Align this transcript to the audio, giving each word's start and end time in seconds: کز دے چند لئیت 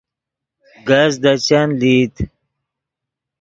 کز 0.87 1.11
دے 1.23 1.33
چند 1.47 1.71
لئیت 1.81 2.15